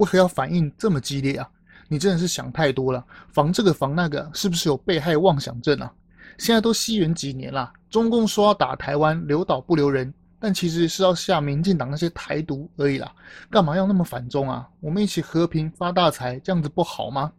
[0.00, 1.46] 为何要反应这么激烈啊？
[1.88, 5.92] 你真的是想太多了，防这个防那个，是不是有被害妄想症啊？
[6.38, 13.12] 现在都西元几年了，中共说要打台湾，留岛不留人，但其实是要吓民进党那些台独而已啦，
[13.50, 14.66] 干嘛要那么反中啊？
[14.80, 17.30] 我们一起和平发大财，这样子不好吗？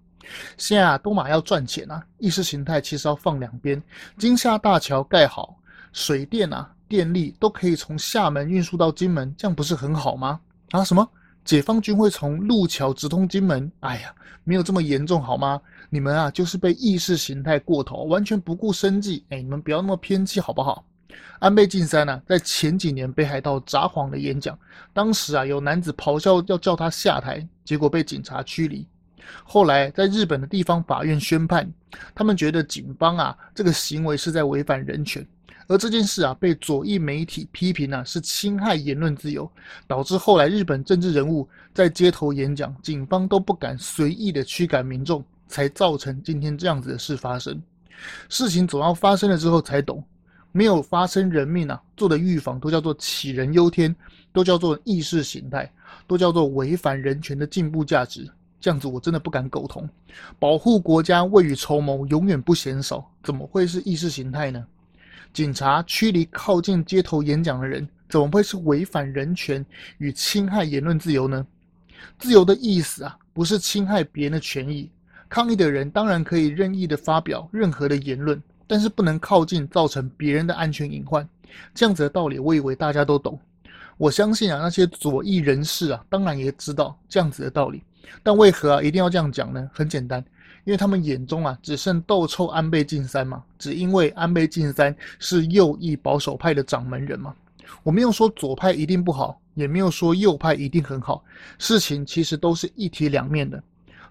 [0.55, 3.81] 现在啊，都马要赚钱啊，意识形态其实要放两边，
[4.19, 5.57] 金厦大桥盖好，
[5.93, 6.71] 水电啊。
[6.87, 10.37] 电力都可以从厦门运输到金门，这样不是很好吗？
[10.71, 11.09] 啊，什么
[11.43, 13.71] 解放军会从路桥直通金门？
[13.81, 15.59] 哎呀，没有这么严重好吗？
[15.89, 19.25] 你们啊，就是被意识形态过头，完全不顾生计。
[19.29, 20.85] 哎，你们不要那么偏激好不好？
[21.39, 24.57] 安倍晋三呢、啊，在前几年北海道札幌的演讲，
[24.93, 28.87] 当时啊，有男子咆哮要叫他下台，结果被警察驱离。
[29.43, 31.69] 后来在日本的地方法院宣判，
[32.13, 35.25] 他们觉得警方啊，这个行为是在违反人权。
[35.67, 39.49] 而这件事啊，被左翼媒体批评呢，是侵害言论自由，
[39.87, 47.61] 导致后来日本政治人物在街头演讲，警方都不敢随意的驱赶民众，才造成今天这样子的事发生。
[48.29, 50.03] 事情总要发生了之后才懂，
[50.51, 53.95] 没有发生人命啊，做的预防都叫做杞人忧天，
[54.33, 55.71] 都叫做意识形态，
[56.07, 58.29] 都叫做违反人权的进步价值。
[58.59, 59.89] 这样子我真的不敢苟同。
[60.37, 64.65] 保护国家、未雨绸缪，永远不嫌少，怎么会是意识形态呢？
[65.33, 69.65] 警察驱离靠近街头演讲的人，怎么会是违反人权
[69.97, 71.45] 与侵害言论自由呢？
[72.19, 74.89] 自由的意思啊，不是侵害别人的权益。
[75.29, 81.25] 抗议的人当然可以任意的发表任何的言论，但是不能靠近，造成别人的安全隐患。
[81.73, 83.39] 这样子的道理，我以为大家都懂。
[83.97, 87.81] 我相信啊，那些左翼人士啊，当然也知道这样子的道理。
[88.21, 89.69] 但为何啊，一定要这样讲呢？
[89.73, 90.21] 很简单。
[90.63, 97.33] 因为他们眼中啊，只剩斗臭安倍晋三嘛，只因为安倍晋三是右翼保守派的掌门人嘛。
[97.83, 101.23] 我没有说左派一定不好，也没有说右派一定很好。
[101.57, 103.61] 事情其实都是一体两面的，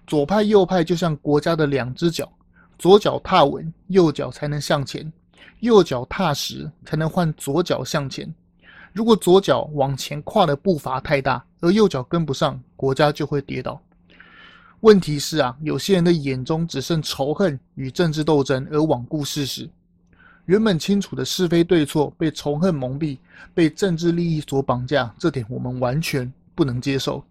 [0.07, 2.29] 左派右派就像国家的两只脚，
[2.77, 5.09] 左脚踏稳，右脚才能向前；
[5.59, 8.33] 右脚踏实，才能换左脚向前。
[8.91, 13.81] 如果左脚往前跨的步伐太大，而右脚跟不上，国家就会跌倒。
[14.81, 19.69] 问题是啊，有些人的眼中只剩仇恨与政治斗争，而罔顾事实。
[20.45, 23.19] 原本清楚的是非对错，被仇恨蒙蔽，
[23.53, 27.23] 被政治利益所绑架，这点我们完全不能接受。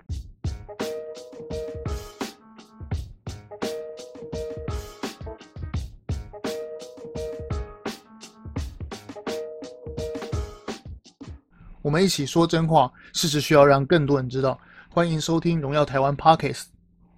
[11.82, 14.56] 我们一起说真话，事实需要让更多人知道。
[14.88, 16.66] 欢迎收听《荣耀台湾》Podcast。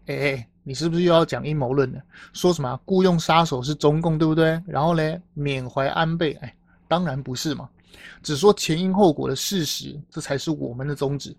[0.06, 2.00] 哎哎，你是不是又要讲阴谋论了？
[2.32, 4.60] 说什么雇佣杀手是中共，对不对？
[4.66, 6.32] 然后呢，缅怀安倍？
[6.42, 6.54] 哎，
[6.88, 7.68] 当然不是嘛，
[8.22, 11.34] 只说前因后果的事实，这才是我们的宗旨。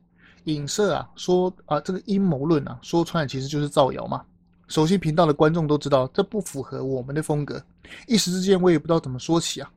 [0.46, 4.22] 影射啊，说啊，这个阴谋论啊，说穿了其实就是造谣嘛。
[4.68, 7.64] 熟悉频道的观众都知道，这不符合我们的风格。
[8.08, 9.70] 一时之间，我也不知道怎么说起啊。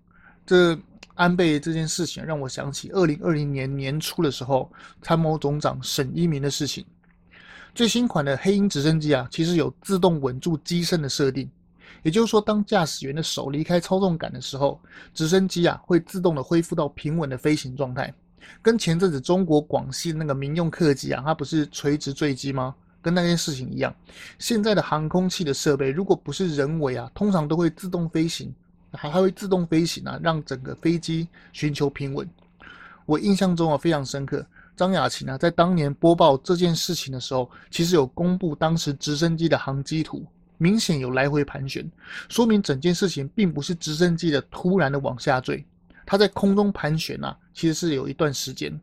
[0.47, 0.79] 这
[1.15, 4.71] 安倍这件事情让我想起二零二零年年初的时候，
[5.03, 6.85] 参谋总长沈一鸣的事情。
[7.77, 11.47] 最新款的黑鹰直升机啊，其实有自动稳住机身的设定，
[12.03, 14.81] 也就是说，当驾驶员的手离开操纵杆的时候，
[15.13, 18.11] 直升机啊会自动的恢复到平稳的飞行状态，
[18.63, 22.75] 跟前阵子中国广西那个民用客机啊，它不是垂直坠机吗？
[23.03, 23.95] 跟那件事情一样，
[24.39, 28.51] 现在的航空器的设备，如果不是人为啊，通常都会自动飞行，
[28.93, 32.27] 还还会自动飞行啊，让整个飞机寻求平稳。
[33.05, 34.45] 我印象中啊非常深刻。
[34.77, 40.25] 张雅琴啊，在当年播报这件事情的时候，其实有公布当时直升机的航机图，
[40.59, 41.91] 明显有来回盘旋，
[42.29, 45.65] 说明整件事情并不是直升机的突然的往下坠，
[46.05, 48.79] 它在空中盘旋啊，其实是有一段时间。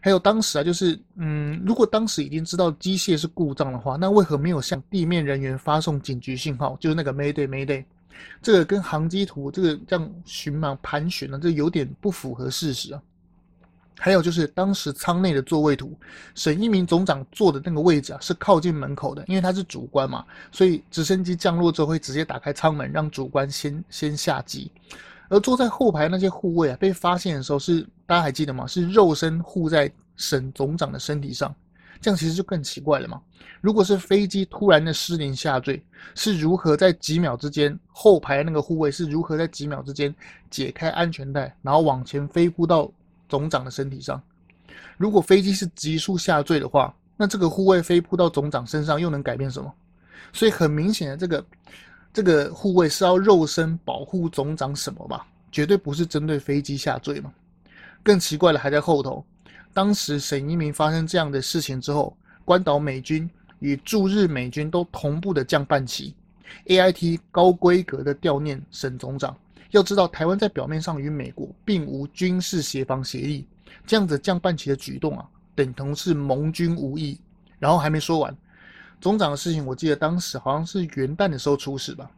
[0.00, 6.76] 还有当时啊，就是嗯，如果当时已经知道机械是故障的话，那为何没有向地面人员发送警局信号？
[6.78, 7.84] 就是那个 Mayday Mayday，
[8.40, 13.02] 这个跟航机图这个这样寻嘛盘旋呢，这有点不符合事实啊。
[13.98, 15.92] 还有就是当时舱内的座位图，
[16.34, 24.70] 沈一鸣总长坐的那个位置啊，是靠近门口的，因为他是主官嘛，所以直升机降落之后会直接打开舱门，让主官先先下机。
[25.28, 28.66] 而坐在后排那些护卫啊，被发现的时候是大家还记得吗？
[28.68, 31.54] 是肉身护在沈总长的身体上，
[32.00, 33.20] 这样其实就更奇怪了嘛。
[33.60, 35.84] 如果是飞机突然的失灵下坠，
[36.14, 40.14] 是如何在几秒之间，后排那个护卫是如何在几秒之间
[40.48, 42.88] 解开安全带，然后往前飞扑到？
[43.28, 44.20] 总长的身体上，
[44.96, 49.72] 如果飞机是急速下坠的话，那这个护卫飞扑到总长身上又能改变什么？
[50.32, 51.46] 所以很明显的，这个
[52.12, 55.26] 这个护卫是要肉身保护总长什么吧？
[55.50, 57.32] 绝对不是针对飞机下坠嘛。
[58.02, 59.24] 更奇怪的还在后头，
[59.72, 63.28] 当时沈一鸣发生这样的事情之后，关岛美军
[63.58, 66.14] 与驻日美军都同步的降半旗
[66.66, 69.36] ，AIT 高规格的悼念沈总长。
[69.70, 73.46] 要知道，台湾在表面上与美国并无军事协防协议，
[73.86, 77.18] 这样子降半旗的举动啊，等同是盟军无义。
[77.58, 78.36] 然后还没说完，
[79.00, 82.08] 总长的事情，我记得当时好像是元旦的时候出事吧。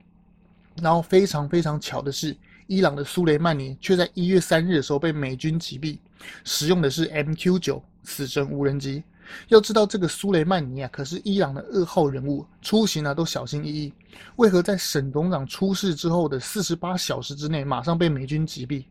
[0.82, 2.36] 然后非常非常巧的是，
[2.66, 5.98] 伊朗的苏雷曼尼却在一月三日的时候被美军击毙，
[6.44, 9.02] 使用的是 MQ 九死神无人机。
[9.48, 13.92] 要知道，这个苏雷曼尼啊，可是伊朗的二号人物，出行啊都小心翼翼。
[14.36, 18.84] 为何在沈总长出事之后的四十八小时之内，马上被美军击毙？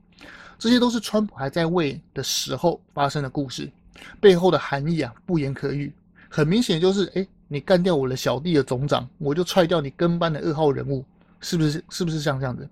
[0.58, 3.72] 这些都是川普还在位的时候发生的故事，
[4.20, 5.94] 背后的含义啊，不言可喻。
[6.30, 11.04] 很明显就是，哎，你干掉我的小弟的总长，我就踹掉你跟班的二号人物，
[11.40, 11.84] 是不是？
[11.90, 12.70] 是不是像这样子？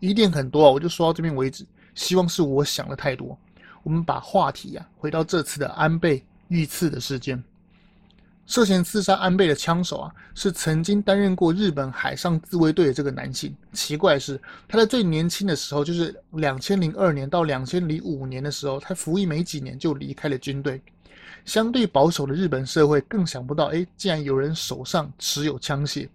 [0.00, 1.66] 疑点很多啊，我就说到这边为止。
[1.94, 3.36] 希望是我想的太多。
[3.82, 6.24] 我们把话题啊，回到这次的安倍。
[6.54, 7.42] 遇刺的事件，
[8.46, 13.52] 涉嫌刺杀安倍的枪手啊，是曾经担任过日本海上自卫队的这个男性。
[13.72, 20.80] 奇怪的是，他在最年轻的时候，就是两千零二年到两千零五年的时候，他服役没几年就离开了军队。
[21.44, 26.08] 相对保守的日本社会更想不到，哎，竟然有人手上持有枪械。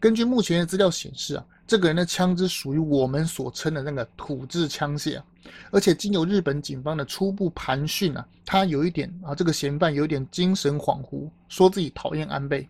[0.00, 1.44] 根据目前的资料显示啊。
[1.68, 5.24] 这个人的枪支属于我们所称的那个土制枪械啊，
[5.70, 12.68] 而且经由日本警方的初步盘讯啊，他有一点啊，这个嫌犯有点精神恍惚，说自己讨厌安倍。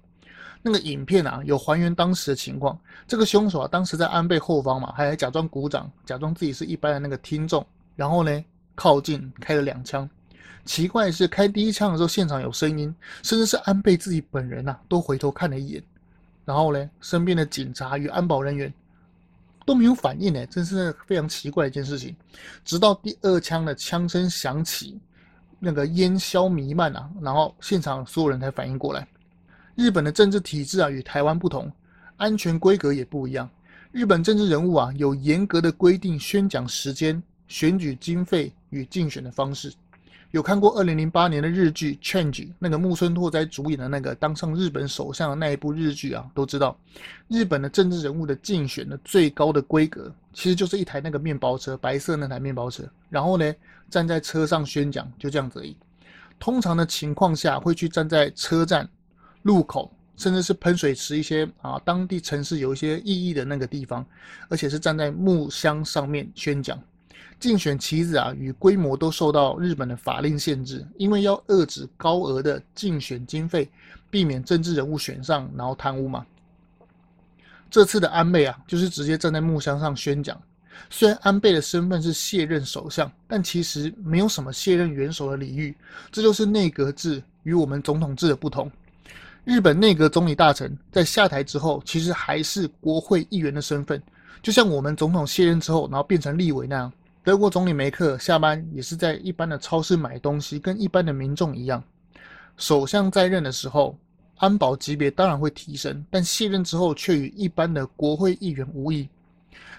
[0.60, 2.76] 那个影片啊，有还原当时的情况。
[3.06, 7.64] 这个凶手啊，当时在安倍后方嘛，还假装鼓掌，假装自己是一般的那个听众，
[7.94, 8.44] 然后呢，
[8.74, 10.08] 靠近开了两枪。
[10.64, 12.92] 奇怪的是，开第一枪的时候现场有声音，
[13.22, 15.82] 甚至是安倍自己本人呐、啊，都回头看了一眼。
[16.44, 18.72] 然后呢，身边的警察与安保人员。
[19.68, 22.16] 都没有反应呢，真是非常奇怪的一件事情。
[22.64, 24.98] 直到第二枪的枪声响起，
[25.58, 29.06] 那个烟硝弥漫啊，然后现场所有人才反应过来。
[29.74, 31.70] 日本的政治体制啊，与台湾不同，
[32.16, 33.46] 安全规格也不一样。
[33.92, 39.70] 日本政治人物啊，有严格的规定宣讲时间、选举经费与竞选的方式。
[40.30, 46.76] 有看过二零零八年的日剧《Change》，那个木村拓哉主演的那个当上日本首相的那一部日剧啊，都知道
[47.28, 53.54] 日本的政治人物的竞选的最高的规格，其实就是一台那个面包车，白色那台面包车，然后呢，
[53.88, 55.74] 站在车上宣讲，就这样子而已。
[56.38, 58.86] 通常的情况下会去站在车站、
[59.42, 64.04] 路口，甚至是喷水池一些啊当地城市有一些意义的那个地方，
[64.50, 66.78] 而且是站在木箱上面宣讲。
[67.38, 73.68] 竞选旗子啊，与规模都受到日本的法令限制，因为要遏制高额的竞选经费，
[74.10, 76.26] 避免政治人物选上然后贪污嘛。
[77.70, 80.40] 这次的安倍啊，就是直接站在木箱上宣讲。
[80.90, 85.74] 虽然安倍的身份是卸任首相，但其实没有什么卸任元首的礼遇。
[86.10, 88.70] 这就是内阁制与我们总统制的不同。
[89.44, 94.00] 日本内阁总理大臣在下台之后，其实还是国会议员的身份，
[94.42, 96.92] 就像我们总统卸任之后，然后变成立委那样。
[97.28, 101.84] 德国总理梅克下班也是在一般的超市买东西，跟一般的民众一样。
[102.56, 103.98] 首相在任的时候，
[104.38, 109.06] 安保级别当然会提升，但卸任之后却与一般的国会议员无异。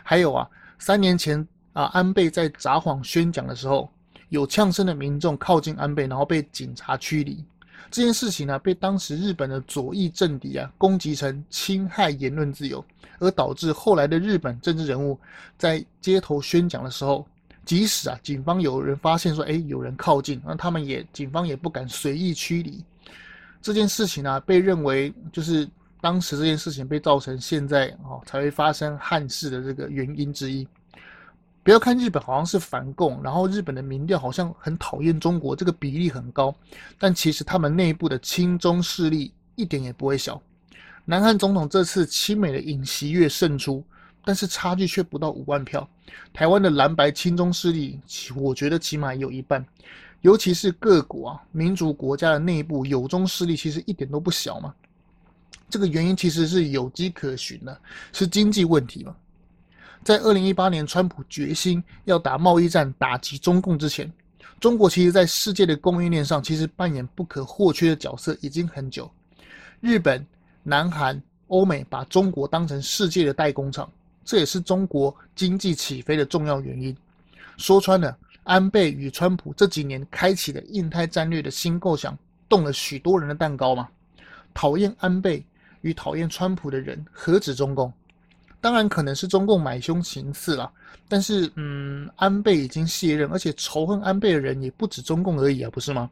[0.04, 0.48] 还有啊，
[0.78, 1.44] 三年前
[1.74, 3.90] 啊，安倍在札幌宣讲的时候，
[4.30, 7.44] 有呛声的民众靠近安倍，然后被警察驱离。
[7.90, 12.86] 这件事情呢、被当时日本的左翼政敌啊攻击成侵害言论自由，
[13.18, 15.20] 而导致后来的日本政治人物
[15.58, 17.28] 在街头宣讲的时候。
[17.70, 22.84] 即使啊，警方有人发现说，哎，有人靠近，那他们也，警方也不敢随意驱离。
[23.62, 25.70] 这件事情呢、啊，被认为就是
[26.02, 30.68] 当时这件事情被造成现在哦才会发生汉事的这个原因之一。
[31.62, 36.52] 不要看日本好像是反共，然后日本的民调好像很讨厌中国，这个比例很高，
[36.98, 40.42] 但其实他们内部的亲中势力一点也不会小。
[41.06, 43.86] 南韩总统这次亲美的尹锡悦胜出。
[44.26, 45.88] 但是差距却不到五万票，
[46.34, 48.00] 台湾的蓝白亲中势力，
[48.36, 49.66] 我觉得起码有一半，
[50.22, 54.74] 尤其是各国啊民主国家的内部友中势力，其实一点都不小嘛。
[55.70, 59.16] 这个原因其实是有迹可循的，是经济问题嘛。
[60.04, 64.12] 在二零一八年，川普决心要打贸易战打击中共之前，
[64.60, 69.10] 中国其实在世界的供应链上其实扮演不可或缺的角色已经很久。
[69.80, 70.26] 日本、
[70.64, 73.90] 南韩、欧美把中国当成世界的代工厂。
[74.24, 76.96] 这也是中国经济起飞的重要原因。
[77.58, 83.88] 说穿了，安倍与川普这几年开启的印太战略的新构想，动了许多人的蛋糕嘛。
[84.54, 85.44] 讨厌安倍
[85.82, 87.92] 与讨厌川普的人，何止中共？
[88.62, 90.72] 当然可能是中共买凶行刺了。
[91.08, 96.10] 但是，嗯，安倍已经卸任，而且仇恨安倍的人也不止中共而已啊，不是吗？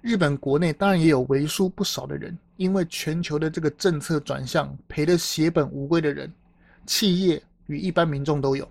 [0.00, 6.32] 日本国内当然也有为数不少的人，因为全球的这个政策转向，赔得血本无归的人，
[6.86, 8.68] 企业与一般民众都有。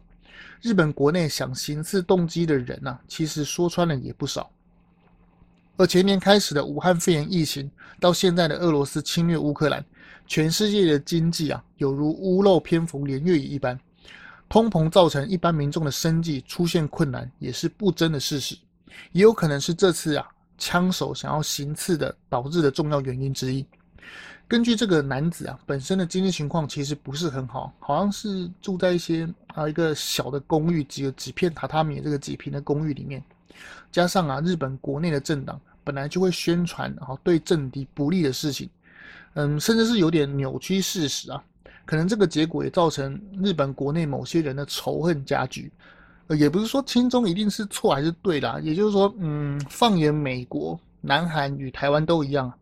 [0.62, 4.52] 日本国内想行刺动机的人呐、其实说穿了也不少。
[5.78, 9.84] 而前年开始的武汉肺炎疫情，到现在的俄罗斯侵略乌克兰，
[10.28, 13.80] 全世界的经济啊，有如屋漏偏逢连夜雨一般，
[14.50, 18.58] 通膨造成一般民众的生计出现困难，也是不争的事实。
[19.14, 20.28] 也有可能是这次啊。
[20.62, 23.66] 枪手想要行刺的导致的重要原因之一。
[24.50, 33.24] 根据这个男子啊本身的经济情况其实不是很好，好像是住在一些啊一个小的公寓，只有几片榻榻米这个几坪的公寓里面，
[33.92, 38.68] 加上啊日本国内的政党本来就会宣传啊对政敌不利的事情，
[39.36, 41.44] 嗯，甚至是有点扭曲事实啊，
[41.86, 45.72] 可能这个结果也造成日本国内某些人的仇恨加剧。
[46.38, 52.54] 也不是说亲中一定是错还是对啦，也就是说，嗯，放眼美国、南韩与台湾都一样，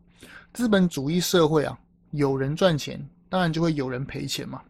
[0.58, 1.78] 资本主义社会啊，
[2.10, 4.60] 有人赚钱，当然就会有人赔钱嘛。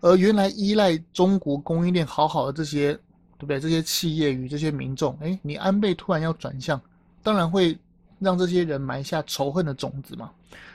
[0.00, 2.94] 而原来依赖中国供应链好好的这些，
[3.38, 3.60] 对不对？
[3.60, 6.82] 这些企业与这些民众，诶，你安倍突然要转向，
[7.22, 7.78] 当然会
[8.18, 10.32] 让这些人埋下仇恨的种子嘛。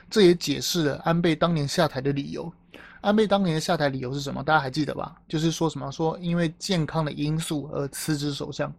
[0.08, 2.50] 这也解释了安倍当年下台的理由。
[3.02, 4.42] 安倍当年的下台理由是什么？
[4.42, 5.20] 大家还记得吧？
[5.28, 8.72] 就是说什么说因为健康的因素而辞职首相。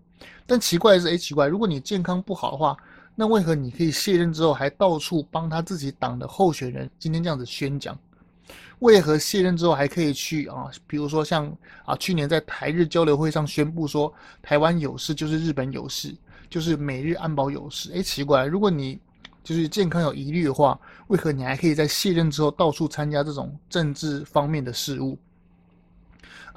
[0.48, 2.76] 但奇怪的是，哎，奇怪，如果你健康不好的话，
[3.20, 7.98] 那为何你可以卸任之后还到处帮他自己党的候选人今天这样子宣讲？
[8.78, 10.70] 为何卸任之后还可以去啊？
[10.86, 11.52] 比如说像
[11.84, 16.16] 啊，去年在台日交流会上宣布说台湾有事就是日本有事，
[16.48, 17.92] 就是美日安保有事。
[17.96, 19.00] 哎，奇怪，如果你
[19.44, 25.18] 就是健康有疑虑的话，为何你还可以在卸任之后到处参加这种政治方面的事务？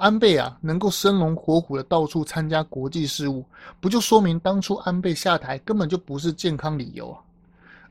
[0.01, 3.45] 安倍啊，能够生龙活虎的到处参加国际事务，
[3.79, 7.21] 不就说明当初安倍下台根本就不是健康理由啊，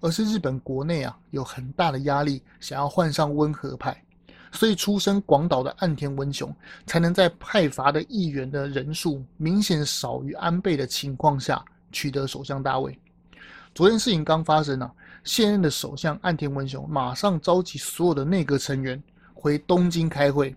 [0.00, 3.96] 而是日本国内啊有很大的压力，想要换上温和派，
[4.50, 6.52] 所以出身广岛的岸田文雄
[6.84, 12.98] 才能在派阀的议员的人数明显少于安倍的情况下取得首相大位。
[13.72, 19.00] 昨天事情刚发生啊，现任的首相岸田文雄马上召集所有的内阁成员
[19.32, 20.52] 回东京开会，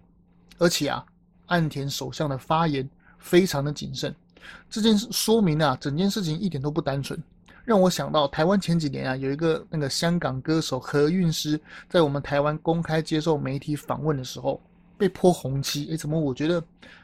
[0.57, 1.05] 而且啊，
[1.53, 4.13] 岸田首相的发言非常的谨慎。
[4.69, 7.21] 这件事说明啊，整件事情一点都不单纯，
[7.63, 14.59] 让我想到台湾前几年啊，有一个那个香港歌手何韵诗在我们台湾公开接受媒体访问的时候
[14.97, 16.61] 被泼红漆，诶，怎么我觉得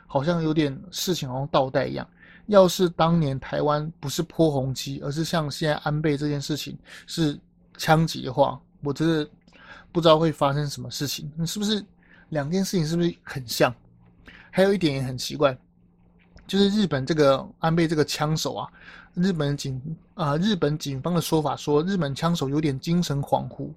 [0.07, 2.05] 好像有点事情好像倒带一样。
[2.47, 6.75] 要是当年台湾不是泼红漆，而是像现在安倍这件事情
[7.05, 7.39] 是
[7.77, 9.29] 枪击的话，我真的
[9.91, 11.31] 不知道会发生什么事情。
[11.37, 11.85] 你是不是
[12.29, 13.73] 两件事情是不是很像？
[14.51, 15.57] 还有一点也很奇怪，
[16.47, 18.67] 就是日本这个安倍这个枪手啊，
[19.13, 19.81] 日本警
[20.15, 23.69] 啊、日本警方的说法说，日本枪手有点精神恍惚。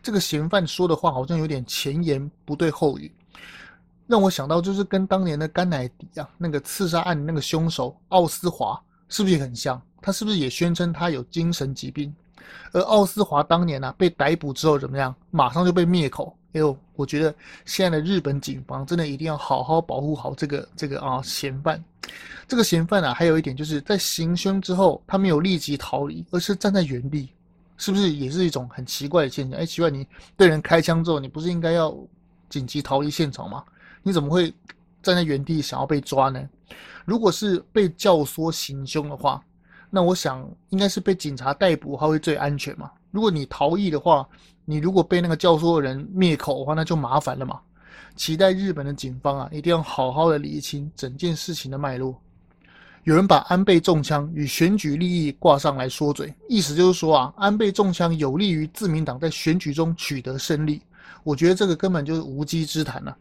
[0.00, 3.10] 这个嫌犯说的话好像有点前言不对后语。
[4.06, 9.80] 让我想到，就是跟当年的甘乃迪啊，那个刺杀案那个凶手奥斯华，是不是也很像？
[10.00, 12.14] 他是不是也宣称他有精神疾病？
[12.72, 15.14] 而奥斯华当年呢、啊，被逮捕之后怎么样？
[15.30, 16.34] 马上就被灭口。
[16.54, 17.32] 哎呦，我觉得
[17.64, 21.82] 现在的日本警方真的一定要好好保护好这个这个啊嫌犯。
[22.48, 27.28] 这个嫌犯啊，还有一点就是在行凶之后，他没有立即逃离，而是站在原地，
[27.76, 29.60] 是不是也是一种很奇怪的现象？
[29.60, 30.04] 哎，奇怪，你
[30.36, 31.96] 对人开枪之后，你不是应该要
[32.48, 33.62] 紧急逃离现场吗？
[34.02, 34.52] 你怎么会
[35.00, 36.48] 站在原地想要被抓呢？
[37.04, 39.40] 如果是被教唆行凶的话，
[39.88, 42.90] 那我想应该是被警察逮捕，他会最安全嘛。
[43.12, 44.28] 如果你逃逸的话，
[44.70, 47.58] 你如果被那个教唆的人灭口的话，那就麻烦了嘛。
[48.16, 52.20] 期待日本的警方啊，一定要好好的理清整件事情的脉络。
[53.04, 60.82] 有人把安倍中枪与选举利益挂上来说嘴，意思就是说啊，安倍中枪有利于自民党在选举中取得胜利。
[61.24, 63.16] 我觉得这个根本就是无稽之谈呐。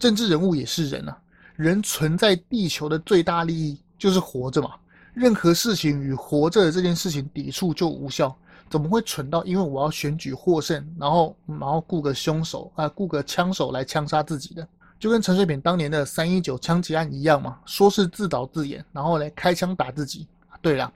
[0.00, 1.16] 政治人物也是人啊，
[1.54, 4.70] 人存在地球的最大利益就是活着嘛。
[5.14, 8.36] 任何事情与活着的这件事情抵触就无效。
[8.70, 14.66] 怎么会蠢到因为我要选举获胜，然后然后雇个凶手啊，雇个枪手来枪杀自己的？
[14.98, 20.26] 就跟陈水扁当年的三一九枪击案一样嘛，说是自导自演，然后来开枪打自己。
[20.62, 20.92] 对啦，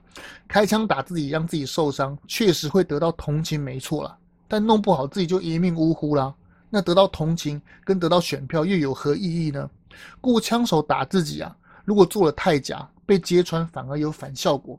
[0.47, 4.15] 开枪打自己让自己受伤，确实会得到同情，没错啦。
[4.47, 6.33] 但弄不好自己就一命呜呼啦。
[6.69, 9.67] 那得到同情跟得到选票又有何意义呢？
[10.21, 14.77] 雇枪手打自己啊，如果做了太假，被揭穿反而有反效果；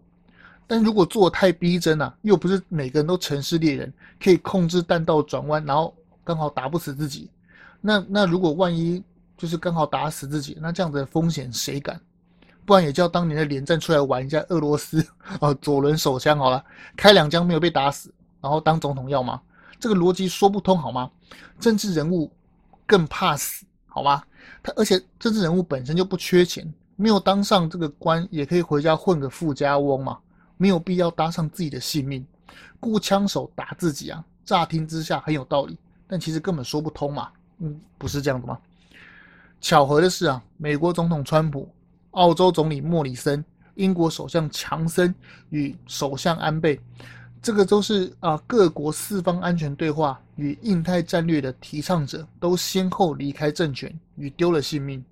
[0.66, 5.94] 但如果做太逼真啊，又不是每个人都城市猎人，可以控制弹道转弯，然后
[6.24, 7.30] 刚好打不死自己。
[7.80, 9.02] 那那如果万一
[9.36, 12.00] 就是刚好打死自己，那这样子的风险谁敢？
[12.64, 15.06] 不然也叫当年的连战出来玩一下俄罗斯
[15.40, 16.64] 哦，左轮手枪好了，
[16.96, 19.40] 开两枪没有被打死，然后当总统要吗？
[19.78, 21.08] 这个逻辑说不通好吗？
[21.60, 22.28] 政治人物
[22.86, 24.20] 更怕死好吗？
[24.64, 30.18] 他而且政治人物本身就不缺钱，没有当上这个官也可以回家混个富家翁嘛，
[30.56, 32.24] 没有必要搭上自己的性命，
[32.80, 34.24] 雇枪手打自己啊！
[34.44, 37.30] 乍听之下很有道理，但其实根本说不通嘛。
[37.58, 38.58] 嗯，不是这样的吗？
[39.60, 41.68] 巧合的是啊，美国总统川普。
[42.12, 43.44] 澳洲总理莫里森、
[43.74, 45.14] 英国首相强森
[45.50, 46.80] 与首相安倍，
[47.42, 55.04] 这个都是啊各国四方安全对话与印太战略的提倡者，都先后离开政权与丢了性命。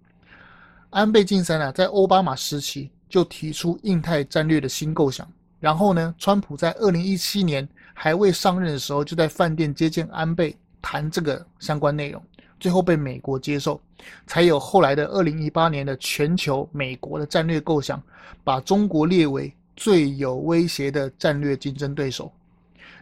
[0.88, 5.24] 安倍晋三啊，在奥巴马时期就提出印太战略的新构想，
[5.60, 12.20] 然后呢，川普在二零一七年还未上任的时候，就在饭店接见安倍，谈这个相关内容。
[12.58, 13.80] 最后被美国接受，
[14.26, 18.02] 才有后来的二零一八年的全球美国的战略构想，
[18.42, 22.32] 把中国列为最有威胁的战略竞争对手。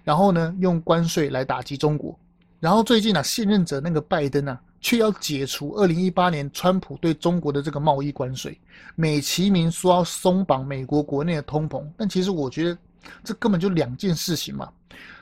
[0.04, 2.14] 然后呢，用关税来打击中国。
[2.60, 8.60] 然后最近啊，现任者那个拜登啊，却要解除二零一八年川普对中国的这个贸易关税，
[8.96, 12.76] 美其名说要松绑美国国内的通膨，但其实我觉得
[13.24, 14.70] 这根本就两件事情嘛。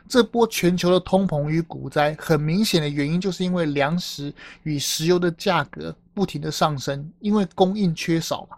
[0.09, 8.57] 这波全球的通膨与股灾，很明显的原因就是因为粮食与石油的价格不停的上升，因为供应缺少嘛。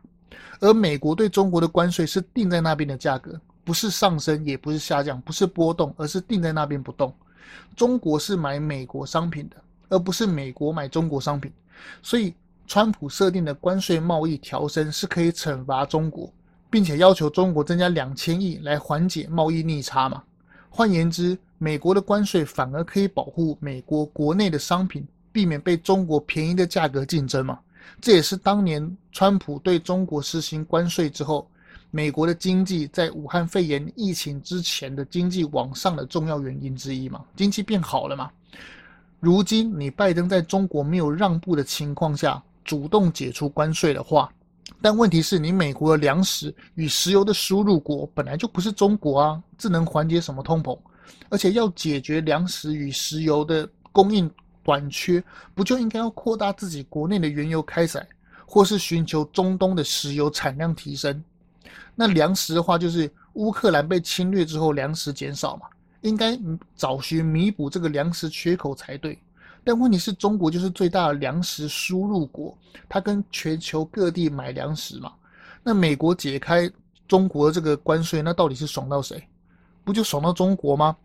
[0.61, 7.13] 而美国对中国的关税是定在那边的价格，不是上升，也不是下降，不是波动，而是定在那边不动。
[7.77, 9.57] 中国是买美国商品的，
[9.93, 11.53] 而不是美国买中国商品。
[12.03, 12.35] 所以，
[12.67, 16.33] 川普设定的关税贸易调升是可以惩罚中国，
[16.71, 20.23] 并且要求中国增加两千亿来缓解贸易逆差嘛。
[20.71, 27.59] 换言之，美国的关税反而可以保护美国国内的商品，避免被中国便宜的价格竞争嘛。
[28.01, 31.47] 这也是当年川普对中国实行关税之后，
[31.91, 37.23] 美国的经济在武汉肺炎疫情之前的经济往上的重要原因之一嘛。
[37.37, 38.31] 经济变好了嘛。
[39.23, 44.29] 如今你拜登在中国没有让步的情况下，主动解除关税的话。
[44.81, 50.77] 但问题是你美国的粮食与石油的输入国本来就不是中国啊，这能缓解什么通膨？
[51.29, 54.29] 而且要解决粮食与石油的供应
[54.65, 55.23] 短缺，
[55.55, 58.05] 不就应该要扩大自己国内的原油开采，
[58.45, 61.23] 或是寻求中东的石油产量提升？
[61.95, 65.67] 那粮食的话，就是乌克兰被侵略之后粮食减少嘛，
[66.03, 66.39] 应该
[66.77, 69.19] 找寻弥补这个粮食缺口才对。
[69.65, 72.57] 但问题是中国就是最大的粮食输入国，
[72.89, 75.13] 它跟全球各地买粮食嘛。
[75.63, 76.71] 那美国解开
[77.07, 79.23] 中国这个关税，那到底是爽到谁？
[79.85, 80.97] 不就爽到中国吗？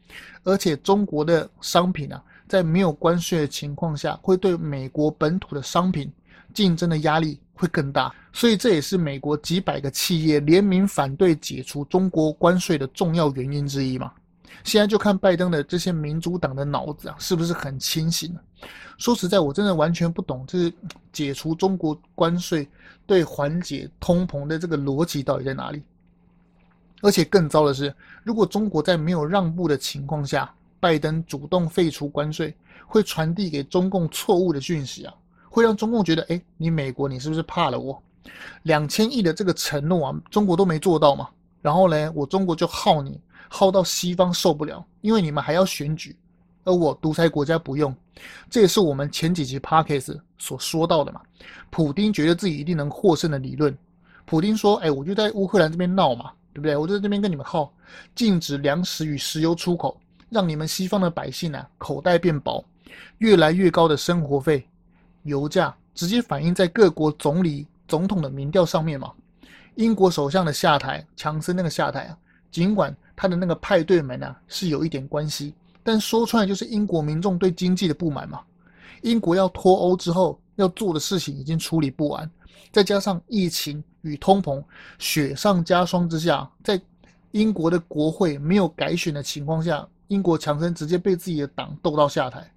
[0.44, 6.12] 而且中国的商品啊，在没有关税的情况下，会对美国本土的商品
[6.54, 8.14] 竞争的压力会更大。
[8.34, 14.12] 所以这也是美国几百个企业联名反对解除中国关税的重要原因之一嘛。
[14.64, 18.40] 现在就看拜登的这些民主党的脑子啊，是不是很清醒呢？
[18.98, 20.74] 说实在，我真的完全不懂，就是
[21.14, 22.68] 解除中国关税
[23.06, 25.84] 对缓解通膨的这个逻辑到底在哪里？
[27.02, 32.56] 而且更糟的是，如果中国在没有让步的情况下，拜登主动废除关税，
[32.88, 35.14] 会传递给中共错误的讯息啊，
[35.50, 38.02] 会让中共觉得，哎，你美国你是不是怕了我？
[38.64, 41.30] 两千亿的这个承诺啊，中国都没做到嘛，
[41.62, 43.22] 然后呢，我中国就耗你。
[43.50, 46.16] 耗到西方受不了，因为你们还要选举，
[46.64, 47.96] 而我独裁国家不用，
[48.50, 51.22] 这也是我们前几集 Podcast 所说到的嘛。
[51.70, 53.76] 普丁觉得自己一定能获胜的理论，
[54.26, 56.76] 普丁说：“哎，我就在乌克兰这边闹嘛，对不对？
[56.76, 57.72] 我就在这边跟你们耗，
[58.16, 62.64] 禁止粮食与石油出口，让你们西方的百姓啊口袋变薄，
[63.20, 64.68] 越来越高的生活费、
[65.24, 69.12] 油价直接反映在各国总理、总统的民调上面嘛。
[69.76, 72.18] 英国首相的下台，强生那个下台啊，
[72.52, 75.51] 尽管。”他的那个派对门啊，是有一点关系，
[75.82, 78.39] 但说出来就是英国民众对经济的不满嘛。
[79.01, 82.30] 英国要脱欧之后要做的事情已经处理不完，
[82.71, 84.63] 再加上疫情与通膨
[84.99, 86.80] 雪上加霜之下，在
[87.32, 92.47] 英国的国会没有改选的情况下，英国强森直接被自己的党斗到下台。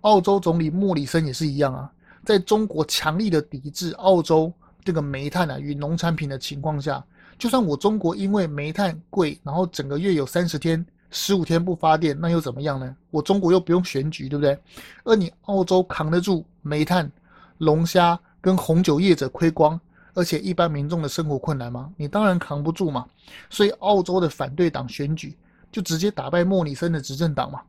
[0.00, 1.88] 澳洲总理莫里森也是一样啊，
[2.24, 4.52] 在中国强力的抵制澳洲
[4.84, 7.04] 这个煤炭啊与农产品的情况下。
[7.38, 12.96] 就算我中国因为煤炭贵，然后整个月有三十天、十五天不发电，那又怎么样呢？
[13.10, 14.58] 我中国又不用选举，对不对？
[15.04, 17.10] 而你澳洲扛得住煤炭、
[17.58, 19.80] 龙虾跟红酒业者亏光，
[20.14, 21.90] 而且一般民众的生活困难吗？
[21.96, 23.06] 你当然扛不住嘛。
[23.48, 25.36] 所以澳洲的反对党选举
[25.70, 27.60] 就直接打败莫里森的执政党嘛。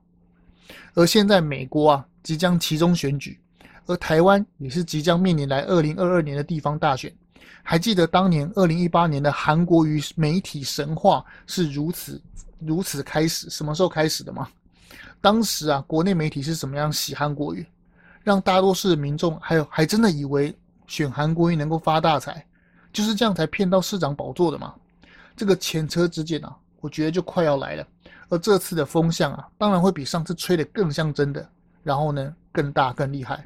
[0.95, 3.39] 而现在美国啊即将期中选举，
[3.85, 7.13] 而台湾也是即将面临来二零二二年的地方大选。
[7.63, 12.21] 还记得当年二零一八年的韩国瑜媒体神话是如此
[12.59, 14.47] 如此开始，什么时候开始的吗？
[15.21, 17.65] 当时啊，国内媒体是怎么样洗韩国瑜，
[18.23, 20.55] 让大多数的民众还有还真的以为
[20.87, 22.45] 选韩国瑜能够发大财，
[22.91, 24.73] 就是这样才骗到市长宝座的嘛。
[25.35, 27.85] 这个前车之鉴啊，我觉得就快要来了。
[28.29, 31.47] 而这次的风向啊，当然会比上次吹得更像真的，
[31.83, 33.45] 然后呢，更大更厉害。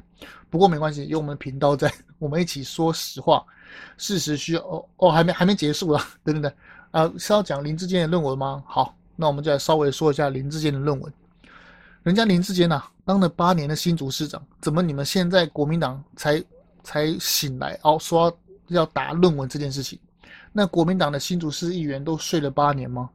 [0.50, 3.44] 不过没关系，有我们的频道在，我们一起说实话。
[3.96, 6.52] 事实需要哦哦，还没还没结束了， 等等等
[6.90, 8.62] 啊，是要讲林志坚的论文吗？
[8.66, 11.12] 好，那我们就来稍微说一下林志坚的论文。
[12.02, 16.44] 人家林志坚呐、当了八年的新竹市长，怎么你们现在国民党才
[16.82, 18.36] 才醒来哦，说
[18.68, 19.98] 要打论文这件事情？
[20.52, 23.08] 那国民党的新竹市议员都睡了八年吗？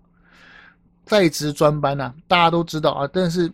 [1.05, 3.51] 在职专班呐、大家都知道啊，但是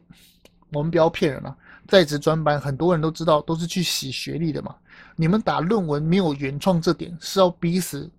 [0.71, 1.57] 我们不要骗人了、啊。
[1.87, 4.75] 在职专班很多人都知道，都是去洗学历的嘛。
[5.15, 8.09] 你们打论文没有原创这点，是要逼死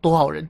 [0.00, 0.48] 多少人？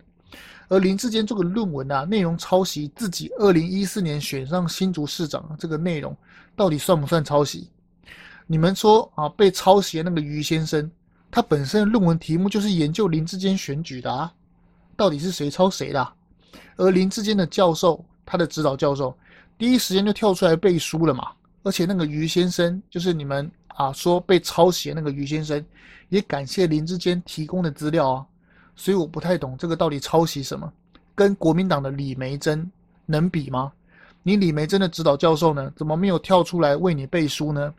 [0.68, 6.16] 而林志坚这个论文啊，内容抄袭自己二零一四年选上新竹市长这个内容，
[6.56, 7.68] 到底算不算抄袭？
[8.46, 10.90] 你们说啊，被抄袭的那个于先生，
[11.30, 14.32] 他本身的论文题目就是研究林志坚选举的啊。
[14.96, 16.12] 到底是谁抄谁的？
[16.76, 19.14] 而林志坚的教授，他的指导教授，
[19.58, 21.28] 第一时间就跳出来背书了嘛。
[21.64, 25.64] 而且那个于先生，就是你们啊说被抄袭那个于先生，
[26.08, 28.26] 也感谢林志坚提供的资料啊。
[28.74, 30.72] 所以我不太懂这个到底抄袭什么，
[31.14, 32.70] 跟国民党的李梅珍
[33.06, 33.72] 能比吗？
[34.22, 37.74] 你李梅珍的指导教授呢，怎么没有跳出来为你背书呢？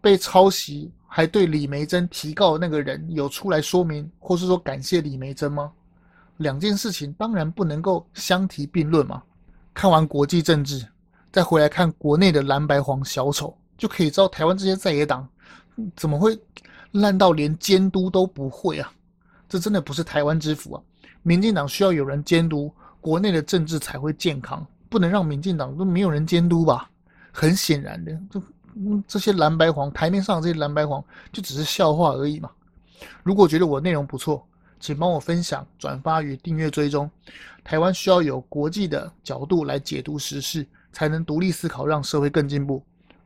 [0.00, 5.72] 被抄袭还对李梅珍提告那个人有出来说明，或是说感谢李梅珍吗？
[6.38, 9.22] 两件事情当然不能够相提并论嘛。
[9.72, 10.86] 看完国际政治，
[11.32, 15.28] 再回来看国内的蓝白黄小丑，就可以知道台湾这些在野党
[15.96, 16.38] 怎么会
[16.92, 18.92] 烂到连监督都不会啊！
[19.48, 20.82] 这真的不是台湾之福啊！
[21.22, 26.88] 民进党需要有人监督，国内的政治才会健康，不能让民进党都没有人监督吧？
[27.32, 28.42] 很显然的，这
[29.08, 32.50] 这些蓝白黄台面上这些蓝白黄就只是笑话而已嘛！
[33.22, 34.46] 如果觉得我内容不错，
[34.78, 37.10] 请帮我分享、转发与订阅追踪。
[37.64, 42.82] 台湾需要有国际的角度来解读时事，才能独立思考，让社会更进步。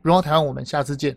[0.09, 1.15] 荣耀台湾，我们下次见。